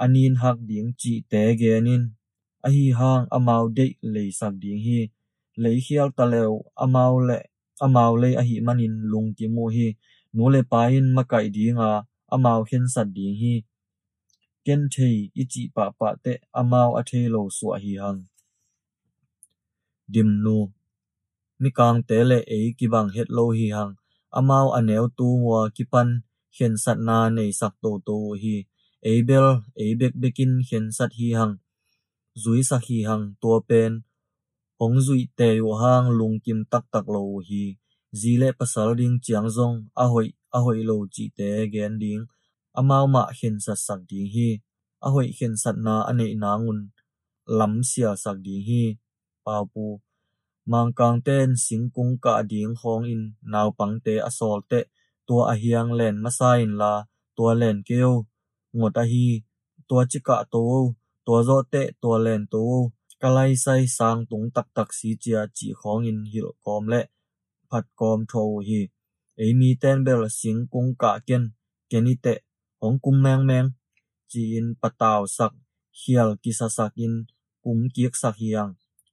[0.00, 2.04] อนีนหักดิงจีเตะแกนิน
[2.66, 4.98] a hi hang amau de le sak ding hi
[5.62, 6.52] le khial ta leo
[6.84, 7.36] amau le
[7.84, 9.86] amau le a hi manin lung ti mu hi
[10.36, 11.90] nu le pa in ma kai ding a
[12.34, 13.54] amau hen sat ding hi
[14.66, 18.20] ken thei i chi pa pa te amau a the lo su a hi hang
[20.12, 20.56] dim nu
[21.60, 23.92] mi kang te le e ki bang het lo hi hang
[24.38, 26.08] amau aneu tu wa ki pan
[26.56, 28.54] hiền sát na này sắc tổ tổ hi
[29.10, 29.46] ấy bel
[29.84, 31.54] ấy bek bekin hiền sát hi hằng
[32.42, 33.92] zui sa hi hang tua pen
[34.84, 37.62] ong zui te yu hang lung kim tak tak lo hi
[38.20, 42.22] zile pasal ding chiang zong a hoi a hoi lo chi te gen ding
[42.78, 44.48] amao ma hen sa sak ding hi
[45.06, 46.80] a hoi hen sat na ane na ngun
[47.58, 48.82] lam sia sak ding hi
[49.44, 49.84] pau pu
[50.70, 53.22] mang kang ten sing kung ka ding hong in
[53.52, 54.78] nau pang te asol te
[55.26, 56.92] tua a hiang len masain la
[57.36, 58.12] tua len kêu
[58.76, 59.26] ngot a hi
[59.88, 60.62] tua chika to
[61.26, 62.70] ตัวโจเตะตัวเลนตัว
[63.22, 67.00] กะไลไซสางตุงตักตักสีเจียจีของอินฮิลกอมและ
[67.70, 68.32] ผัดกอมโท
[68.66, 68.80] ฮี
[69.36, 71.44] เอมีเตนเบลสิงกุงกะเกน
[71.88, 72.38] เกนิเตะ
[72.80, 73.66] ของกุมแมงแมง
[74.30, 75.52] จีอินปะตาวสัก
[75.96, 77.14] เฮียลกิสสักอิน
[77.64, 78.66] กุมเกียกสักเฮียง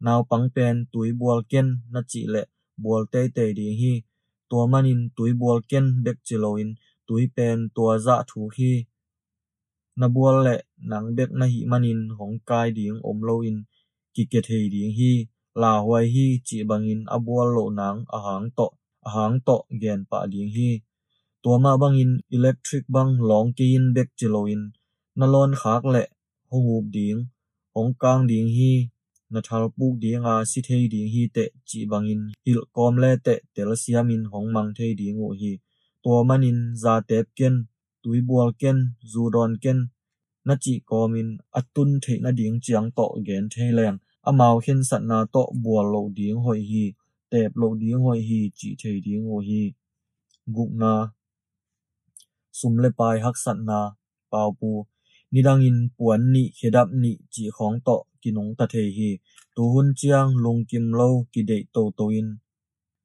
[0.05, 2.35] นาวปังเป็นตุยบัวเกนนัจิเล
[2.83, 3.93] บัวเตเตดีฮี
[4.51, 6.69] ตัวมันินตุยบัวเกนเด็กจิโลอิน
[7.07, 8.71] ตุยเป็นตัวจะถูฮี
[10.01, 13.57] นบวลและหนังเด็ดนหิมานินของกายเดียงอมโลอิน
[14.15, 15.11] กิเกเทเดียงฮี
[15.61, 18.61] ลาหวยฮีจีบังอินอบัวโลนังอาหางโต
[19.05, 20.69] อาหางโตเกนปะเดียงฮี
[21.43, 24.61] ตัวมาบังอินอิเล็กทริกบังหลองกีนเด็กจิโลอิน
[25.19, 26.05] นลอนขากและ
[26.51, 27.17] หงูบดียง
[27.73, 28.73] ของกลางเดียงฮี
[29.33, 31.37] นาทารปุกดียงอาซิเทดียงฮีเต
[31.69, 35.51] จีบังอินฮิลกอมแลเตเตลเซียมินของมังเทดียงโอฮี
[36.05, 37.55] ตัวมันินซาเตปเกน
[38.03, 38.77] tui bual ken
[39.11, 39.77] zu don ken
[40.47, 41.27] na chi ko min
[41.59, 42.55] atun the na ding
[42.97, 43.97] tọ to gen the leng
[44.29, 46.83] amao hin sat na tọ bùa lo ding hoi hi
[47.31, 49.61] tep lo ding hoi hi chỉ the ding ho hi
[50.55, 50.89] guk na
[52.59, 53.77] sum le pai hak sat na
[54.31, 54.69] bào pu
[55.31, 56.43] ni dang in nị puan ni
[57.03, 57.49] nị chỉ chi
[57.87, 59.09] tọ to nông ta the hi
[59.55, 62.27] tu hôn chiang lung kim lâu ki de to to in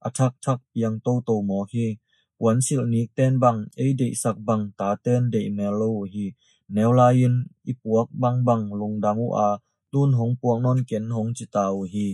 [0.08, 1.86] athak thak piang to to mo hi
[2.46, 6.26] วันสิลนิกเตนบังเอเดสักบังตาเตนเดเมโลฮี
[6.74, 7.34] แนวลายิน
[7.66, 9.48] อีปวกบังบังลงดังออา
[9.92, 12.06] ตุนหงปวงนอนเก็นหงจิตาวฮี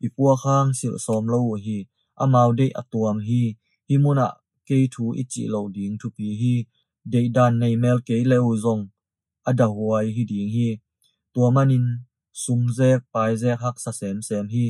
[0.00, 1.78] อีปวกข้างสิลซอมโลฮี
[2.20, 3.42] อามาวเดอตัวมฮี
[3.88, 4.28] ฮิมุนะ
[4.66, 6.54] เกยทูอิจิโลดิงทุปีฮี
[7.10, 8.80] เดดันในเมลเกยเลวซง
[9.46, 10.68] อดาหวยฮีดิงฮี
[11.34, 11.86] ตัวมันิน
[12.42, 14.64] ซุมเจกปายเจกฮักสะเสมเสมฮี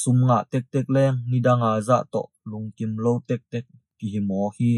[0.00, 2.16] ซุมงะเต็กเต็กแรงนิดังอาจะโต
[2.50, 3.66] ลงกิมโลเต็กเต็ก
[4.02, 4.72] กี่หมอฮี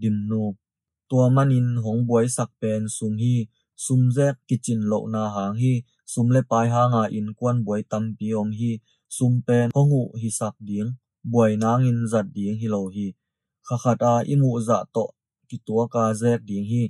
[0.00, 0.32] ดิมโน
[1.10, 3.36] ตัวมันินหงบวยสักเป็นสุมฮี
[3.84, 5.72] สุมแจกกิจินโลนาหางฮี
[6.12, 8.72] สุมเลปายหางาอินกวนบวยตัมปีอมฮี
[9.16, 10.86] สุมเป็นพงูฮิสักเดียง
[11.32, 13.06] บวยนางอินจัดเดียงฮิโลฮี
[13.66, 14.98] ขขัดอาอิมูจะโต
[15.50, 16.82] กิตัวกาแจกเดียงฮี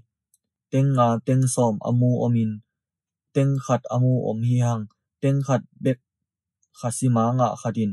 [0.69, 2.51] เต็งงาเต็งสอมอมูอมิน
[3.33, 4.81] เต็งขัดอมูอมฮีหัง
[5.21, 5.99] เต็งขัดเบก
[6.79, 7.93] ขัดสิมางะขัดิน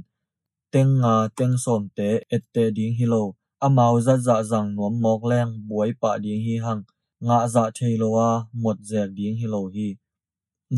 [0.69, 3.23] Teng nga teng som te et te ding hi lo.
[3.65, 6.81] Amao za dạ za dạ rằng nuốm mọc leng buổi pa ding hi hằng
[7.25, 8.31] Nga za dạ thei lo a
[8.63, 9.87] một zek ding hi lo hi.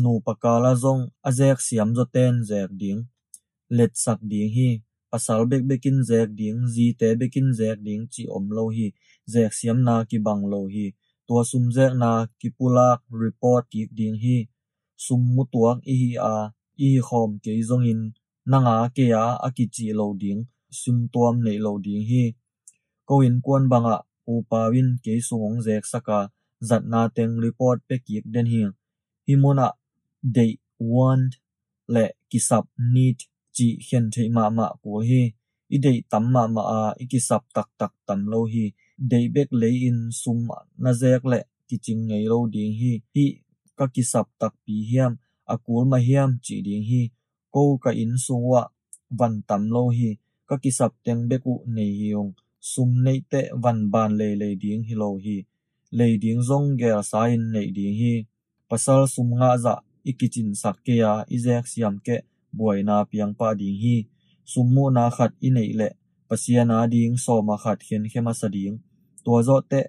[0.02, 3.00] Nu pakala zong a zek siam zo ten zek ding.
[3.76, 4.68] Let sak ding hi.
[5.10, 8.86] Pasal bek bekin zek ding zi te bekin zek ding chỉ om lo hi.
[9.32, 10.86] Zek siam na ki bang lo hi.
[11.26, 12.08] Tua sum zek na
[12.56, 14.36] pu lạc report ki ding hi.
[15.04, 16.34] Sum mu tuak i hi a
[16.86, 18.02] i khom ke zong in
[18.50, 20.40] na nga ke ya a ki chi lo ding
[20.80, 22.24] sum tuam nei lo ding hi
[23.08, 23.96] ko in kwan banga
[24.32, 26.16] u pa win ke sung zek saka
[26.68, 28.60] zat na teng report pe ki den hi
[29.26, 29.66] hi mona
[30.36, 30.44] de
[30.94, 31.32] want
[31.94, 33.18] le ki sap need
[33.56, 35.22] chi hian thei ma ma ko hi
[35.74, 38.64] i dei tam ma ma a i ki sap tak tak tam lo hi
[39.10, 40.38] dei bek le in sum
[40.82, 43.26] na zek le ki ching ngei lo ding hi hi
[43.78, 45.12] ka ki sap tak pi hiam
[45.52, 47.02] akul ma hiam chi ding hi
[47.54, 48.62] kou ka in sungwa
[49.18, 50.10] van tam lo hi
[50.48, 52.30] ka kisap teng beku nei hiung
[52.72, 55.36] sum nei te van ban le le ding hi lo hi
[55.98, 58.14] le ding zong ge sa in nei ding hi
[58.68, 59.74] pasal sum nga za
[60.10, 62.16] ikichin sak ke ya izek siam ke
[62.56, 63.96] buai na piang pa ding hi
[64.52, 65.88] sum mu na khat i nei le
[66.28, 68.74] pasia na ding so ma khat khen khema sa ding
[69.24, 69.80] to zo te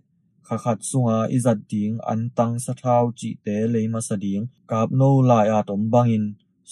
[0.47, 4.43] kha khat sunga izat ding an tang sa thau chi te le ma sa ding
[4.69, 6.26] kap no la ya tom bangin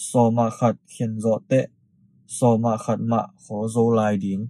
[0.08, 1.60] so ma khat khen zo te
[2.36, 4.42] so ma khat ma kho zo lai ding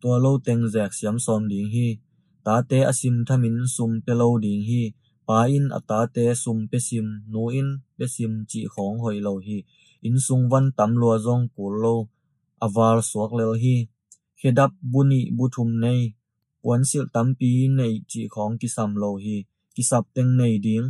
[0.00, 1.88] tua lo teng zek siam som ding hi
[2.44, 4.82] ta te asim thamin sum pe lo ding hi
[5.26, 9.32] pa in ata te sum pe sim nu in pe sim chi khong hoi lo
[9.46, 9.56] hi
[10.06, 11.94] in sung van tam lua zong ku lo
[12.66, 13.74] avar suak lel hi
[14.40, 16.02] hedap buni buthum nei
[16.62, 19.36] puan sil tampi nei chi khong kisam lo hi
[19.74, 20.86] kisap teng nei ding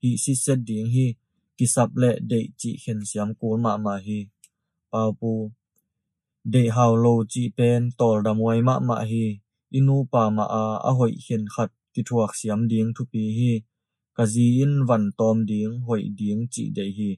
[0.00, 1.06] hi si set ding hi
[1.58, 4.18] kisap le de chi khen siam kul mạ ma hi
[4.90, 5.32] papu
[6.54, 9.22] đệ hau lo chi pen tol da ngoài mạ mạ hi
[9.78, 13.52] inu pa ma a a hoi hian khat ti thuak siam ding thu pi hi
[14.32, 17.10] gì in van tom ding hội ding chi đệ hi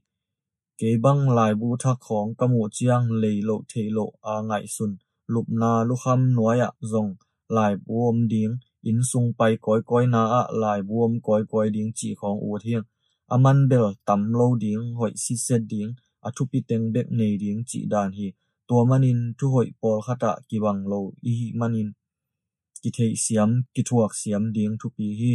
[0.79, 4.90] ke bang lai bu khóng khong kamu chiang le lo the lo a ngai xuân,
[5.33, 7.11] lup na lu kham noya zong
[7.57, 8.55] lai buom ding
[8.88, 12.59] in sung bay koi koi na a lai buom koi koi ding chi khong u
[12.64, 12.85] thiang
[13.35, 17.35] amandel tam lo ding hoi si se ding a à, thu pi teng bek nei
[17.43, 18.27] ding chi dan hi
[18.69, 21.01] to manin thu hoi pol khata ki bang lo
[21.33, 21.88] i manin
[22.83, 25.35] ki thei siam ki thuak siam ding thu pi hi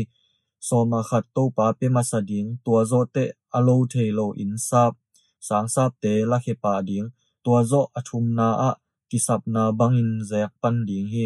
[0.67, 3.23] so ma khat to pa pe ma sa ding to zo te
[3.57, 4.93] a lo thei lo in sap
[5.47, 7.07] sang sap te la khe pa ding
[7.43, 8.69] to zo a thum na a
[9.09, 11.25] ki sap na bang in zek pan ding hi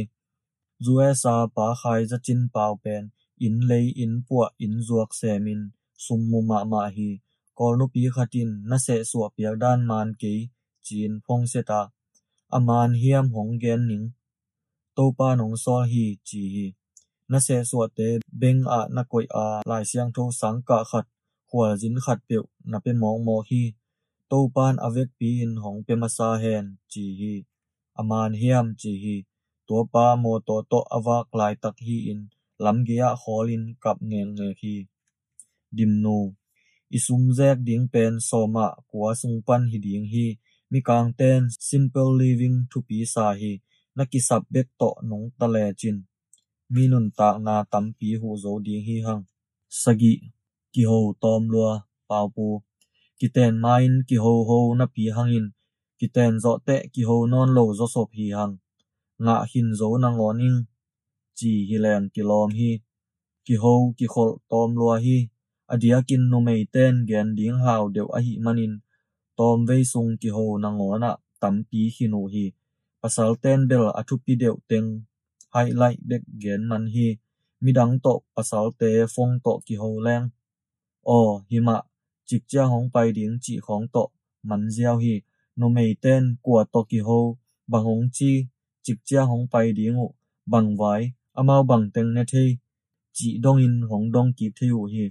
[0.86, 3.04] zuesa pa khai za chin pau pen
[3.46, 5.62] in lei in puwa in zuak semin
[6.06, 7.10] สุมมุมามาฮี
[7.60, 10.34] กอลนุปีขัดินนัเสสวเปียด้านมานกี
[10.88, 11.82] จีนพงเซตา
[12.54, 14.04] อามานเฮียมหงเกนหนิง
[14.98, 16.66] ตปานงซอฮีจีฮี
[17.32, 18.00] นัเสสวเต
[18.40, 21.06] เบงอานกอยอาลายเสียงโทสังกะขัด
[21.50, 23.64] หัวจินขัดเปียวนับเป็นมองมอฮี
[24.32, 27.34] ตปานอเวกปีนหงเปมาซาเฮนจีฮี
[27.98, 29.16] อามานเฮียมจีฮี
[29.68, 32.20] ตัวปาโมโตโตอวากลายตักฮีอิน
[32.66, 34.76] ลำเกียขอลินกับเงงเงฮี
[35.78, 36.18] dim nu
[36.98, 40.26] isum zek ding pen soma kwa sung pan hi ding hi
[40.72, 43.52] mi kang ten simple living thu pi sa hi
[43.98, 45.98] naki sap bek to nong ta le chin
[46.74, 49.22] mi nun ta na tam pi hu zo ding hi hang
[49.82, 50.14] sagi
[50.74, 51.72] ki ho tom lua
[52.10, 52.48] pau pu
[53.20, 55.46] ki ten main ki ho ho na pi hang in
[56.00, 58.54] ki ten zo te ki ho non lo zo sop hi hang
[59.24, 60.58] nga hin zo na ngoning
[61.38, 62.72] chi hi len ki lom hi
[63.46, 65.18] ki ho ki khol tom lua hi
[65.74, 68.74] adiakin no mei ten gen ding hao deu a manin
[69.38, 72.44] tom ve sung ki ho na ngona ah, tam pi hi no hi
[73.02, 74.88] pasal ten bel a thu pi deu teng
[75.54, 77.08] hai lai bek gen man hi
[77.78, 80.26] dang to pasal te phong to ki ho leng
[81.18, 81.76] o hi ma
[82.28, 84.04] chik cha hong pai ding chi khong to
[84.50, 85.14] man giao hi
[85.60, 87.18] no mei ten của to ki ho
[87.72, 88.32] bằng hong chi
[88.86, 89.98] chik cha hong pai ding
[90.52, 91.02] bang vai
[91.40, 92.44] amao bang teng na the
[93.20, 95.08] chỉ dong in hong dong kịp theo hi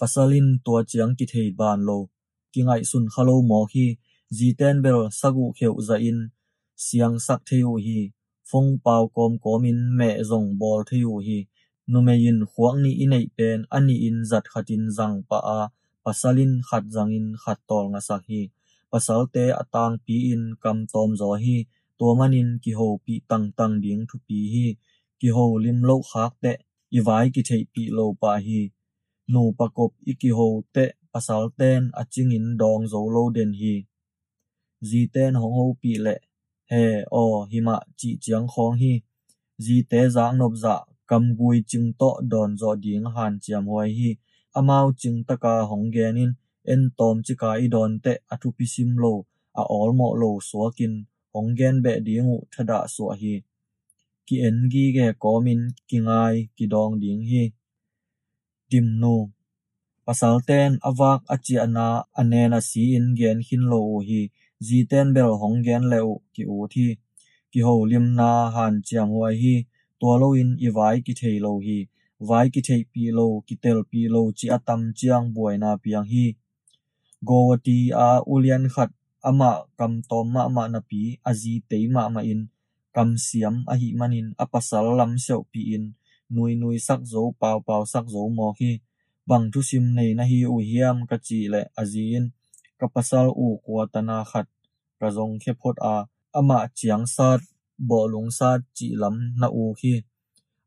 [0.00, 1.98] pasalin tua chiang ki thei ban lo
[2.52, 3.86] ki ngai sun khalo mo hi
[4.36, 6.18] ji ten berol sagu kheu za in
[6.84, 7.98] siang sak theu hi
[8.50, 11.38] phong pau kom komin me zong bol theu hi
[11.92, 15.60] numein khuang ni inei pen ani in zat khatin zang pa a
[16.04, 18.40] pasalin khat zang in khat tol nga sak hi
[18.92, 21.56] pasal te atang pi in kam tom zo hi
[21.98, 24.66] to manin ki ho pi tang tang ding thu pi hi
[25.20, 26.52] ki ho lim lo khak te
[26.96, 28.60] i vai ki thei pi lo pa hi
[29.34, 30.38] นูปกบอิกิโฮ
[30.72, 33.74] เตะปะสาวเต้นอจิงอินดองโซโลเดนฮี
[34.88, 36.20] จีเต้นของโฮปีเละ
[36.68, 36.72] เฮ
[37.14, 38.92] ออหิมะจีเจียงของฮี
[39.64, 40.76] จีเตจางนบจะ
[41.10, 44.10] กำกุยจึงโตดอนจอดิงหันเจียมหวยฮี
[44.56, 46.30] อมาวจึงตะกาของแกนิน
[46.66, 49.04] เอ็นตอมจิกาอีดอนเตะอทุพิซิมโล
[49.58, 50.92] อาออลโมโลสัวกิน
[51.32, 53.34] ของแกนแบะดีงูทดาสัวฮี
[54.26, 57.44] กิเอ็นกีแกกอมินกิงายกิดองดิงฮี
[58.70, 59.14] tim nu
[60.06, 61.86] pasal ten awak achi ana
[62.20, 64.20] anen a si in gen hin lo hi
[64.66, 66.86] ji ten bel hong gen leu ki u thi
[67.50, 69.54] ki ho lim na han chiang huai hi
[69.98, 71.78] tua lo in i vai ki thei lo hi
[72.28, 76.06] vai ki thei pi lo ki tel pi lo chi atam chiang buai na piang
[76.12, 76.24] hi
[77.28, 78.90] gowati a ulian khat
[79.28, 82.40] ama kam tom ma ma na pi aji te ma ma in
[82.96, 85.84] kam siam a hi manin apasal lam seu pi in
[86.34, 88.70] nui nui sak zo pau pau sak zo mo hi
[89.28, 92.24] bang thu sim nei na hi u hiam ka chi le azin
[92.80, 94.46] ka pasal u kwa tana khat
[95.00, 95.96] ka zong khe phot a
[96.38, 97.40] ama chiang sat
[97.88, 99.94] bo lung sat chi lam na u hi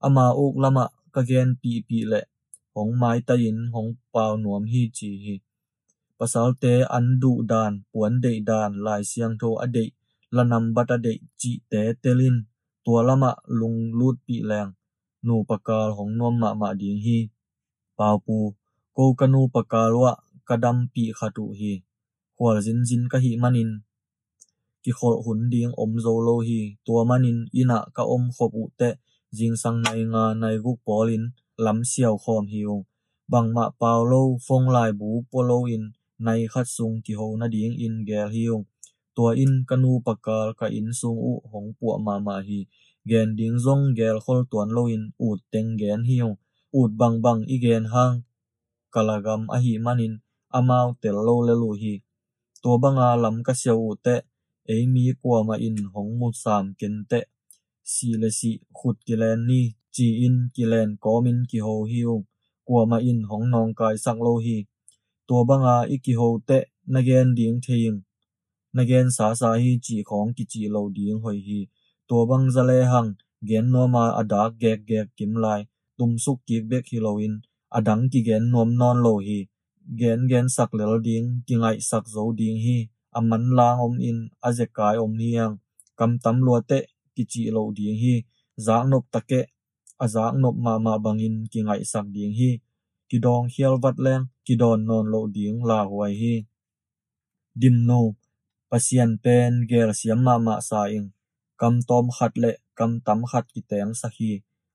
[0.06, 2.20] ama uk lama ka gen pi pi le
[2.76, 5.36] hong mai ta in hong pau nuam hi chi hi
[6.18, 9.90] pasal te an du dan puan dei dan lai siang tho a dei
[10.36, 12.38] lanam bata dei chi te telin
[12.84, 14.72] tua lama lung lut pi lang
[15.28, 17.18] นูปะกาลของนวมมะมาดิงฮี
[18.00, 18.38] ปาปู
[18.94, 20.14] โกกะนูปะกาลวะ
[20.50, 21.72] กระดำปีขะตุฮี
[22.38, 23.70] ขวลซินจินกะหิมันิน
[24.84, 28.82] กิขคหุนดิงอมโซโลฮีตัวมันินอินะกะอมขบอุเต
[29.38, 31.24] จิงสังในงาในกุกปอลิน
[31.66, 32.72] ลำเสียวคอมฮิว
[33.32, 34.14] บังมะปาโล
[34.46, 35.84] ฟงลายบูปโลอิน
[36.26, 38.56] ในคัดซุงกิโฮนาดิงอินแกลฮิว
[39.18, 42.62] ตัวอินกนูปะกาลกะอินซุงอุของปัวมามาฮี
[43.12, 46.30] gen ding zong gel khol tuan loin ut teng gen hiu
[46.80, 48.16] ut bang bang i gen hang
[48.94, 50.14] kalagam a hi manin
[50.58, 51.94] amau tel lo le lu hi
[52.62, 54.16] to banga lam ka sia u te
[54.72, 57.20] eimi kwa ma in hong mu sam ken te
[57.92, 59.60] si le si khut kilen ni
[59.96, 62.14] chi in kilen komin ki ho hiu
[62.68, 64.58] kwa ma in hong nong kai sang lo hi
[65.28, 66.58] to banga i ki ho te
[66.94, 67.96] na gen ding thein
[68.76, 71.60] na gen sa sa hi chi khong ki chi lo ding hoi hi
[72.10, 73.08] ตัวบังจะเลหัง
[73.46, 75.46] เกนนัวมาอดากแกกแกกกิมไล
[75.98, 77.34] ตุมสุกกีเบกฮิโลอิน
[77.76, 79.40] อดังกีเกนนวมนอนโลฮี
[79.98, 82.78] เกนเกนสักเลลดิงกิงไอสักโจดิงฮี
[83.18, 85.50] อามันลางอมอินอาเจกายอมเฮียง
[86.00, 86.84] กำตำลัวเตะ
[87.16, 88.16] กิจิโลดิงฮี
[88.66, 89.46] จางนบตะเกะ
[90.02, 92.50] อาจางนบมามาบังอินกิงไอสักดิงฮี
[93.10, 96.36] กิดองเฮียลวัดแรงกิดอนนอนโลดิงลาหวยฮี
[97.62, 97.92] ดิมโน
[98.76, 101.06] pasian pen ger siam ma ma sa ing
[101.62, 104.32] กำตอมขัดเละกำตำขัดกิเตงสักฮี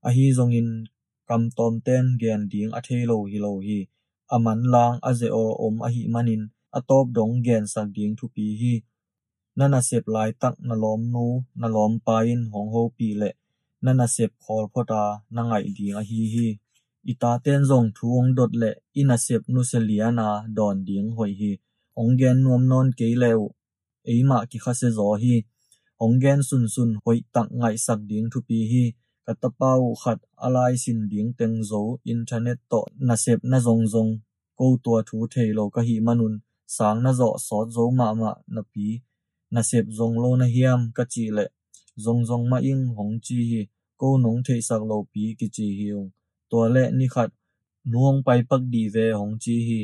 [0.07, 0.69] อะฮีจงอิน
[1.29, 3.81] กำตอมเต้นแกนดิงอะเทโลฮิโลฮี
[4.33, 6.43] อมันลางอะเจโออมอะฮีมันิน
[6.75, 8.75] อะตบดงแกนสักดิงทุปีฮี
[9.59, 13.35] นั่นอะเสพลายตักนะล้อมนู้นะล้อมปายินหองโฮปีเละ
[13.85, 15.03] นั่นอะเสพคอลพอตา
[15.37, 16.47] นังไอดิงอะฮีฮี
[17.07, 21.51] อิตาเต้นจงทวงดดเละอินอะเสพนุเซเลียนาดอนดิงหอยฮี
[21.99, 23.41] องแกนนวมนอนเกีเลว
[24.05, 25.35] เอมากิคาเซโซฮี
[26.03, 28.85] องเกนสุนสุนหอยตักไงสักดิงทุปีฮี
[29.27, 31.71] กตะเป้าขัดอะไรสินดิงเต็งโจ
[32.07, 32.75] อินเทอร์เน็ตโต
[33.09, 34.09] นาเซบนาจงจง
[34.59, 36.35] กู้ตัวทูเทโลกะฮีมนุน
[36.77, 38.87] สางนาจอสอดโจมามะนาปี
[39.55, 41.39] นาเซบจงโลนาเฮียมกะจีเล
[42.05, 43.61] จงจงมาอิงหงจีฮี
[44.01, 46.03] กู้นงเทสักโลปีกิจีฮิง
[46.51, 47.29] ตัวเละนี่ขัด
[47.93, 49.81] นวงไปปักดีเวหงจีฮี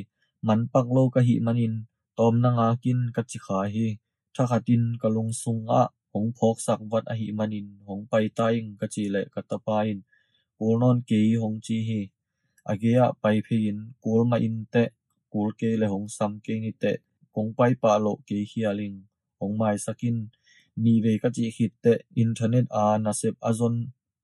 [0.47, 1.75] มันปักโลกะฮีมันิน
[2.19, 3.87] ตอมนางากินกะจิขาฮี
[4.35, 5.85] ถ้าขัดินกะลงสุงอะ
[6.17, 9.99] หงพกสักวัดอหิมานินหงไปไตางกะจีเลกะตะปายิน
[10.59, 12.01] กูลนอนกีหงจีฮี
[12.69, 14.77] อากียไปพียินกูลมาอินเต
[15.33, 16.97] กูลเกเลหงซัมเกนิเตะ
[17.35, 18.95] หงไปปาโลกีเฮียลิง
[19.41, 20.17] หงไม่สกิน
[20.85, 23.75] นีเวกะจีฮิตเตอินเทอร์เน็ตอานาเซบอาซน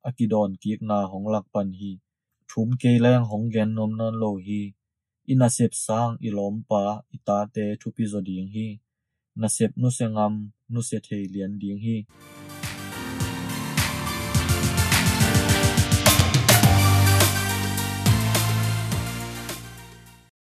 [0.07, 1.91] อากิดอนกีกนาหงหลักปันฮี
[2.49, 4.63] ทุมเกแรงหงแกนนมนอนโลฮี
[5.29, 8.69] อินาเซบสร้างอิลอมปาอิตาเตทุปิโซดิงฮี
[9.41, 10.35] na sep nu se ngam
[10.73, 11.97] nu se thei lian ding hi